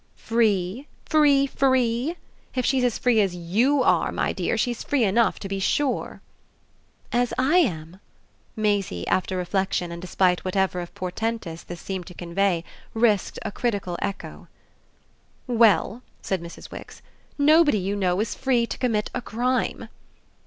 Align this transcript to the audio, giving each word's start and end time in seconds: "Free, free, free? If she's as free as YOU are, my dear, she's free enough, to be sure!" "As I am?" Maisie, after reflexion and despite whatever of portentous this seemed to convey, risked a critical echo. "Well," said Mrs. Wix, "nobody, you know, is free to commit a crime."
"Free, 0.15 0.87
free, 1.05 1.45
free? 1.45 2.15
If 2.55 2.65
she's 2.65 2.83
as 2.83 2.97
free 2.97 3.21
as 3.21 3.35
YOU 3.35 3.83
are, 3.83 4.11
my 4.11 4.33
dear, 4.33 4.57
she's 4.57 4.81
free 4.81 5.03
enough, 5.03 5.37
to 5.37 5.47
be 5.47 5.59
sure!" 5.59 6.21
"As 7.11 7.35
I 7.37 7.57
am?" 7.59 7.99
Maisie, 8.55 9.07
after 9.07 9.37
reflexion 9.37 9.91
and 9.91 10.01
despite 10.01 10.43
whatever 10.43 10.79
of 10.79 10.95
portentous 10.95 11.61
this 11.61 11.81
seemed 11.81 12.07
to 12.07 12.15
convey, 12.15 12.63
risked 12.95 13.37
a 13.43 13.51
critical 13.51 13.95
echo. 14.01 14.47
"Well," 15.45 16.01
said 16.19 16.41
Mrs. 16.41 16.71
Wix, 16.71 17.03
"nobody, 17.37 17.77
you 17.77 17.95
know, 17.95 18.19
is 18.21 18.33
free 18.33 18.65
to 18.65 18.79
commit 18.79 19.11
a 19.13 19.21
crime." 19.21 19.87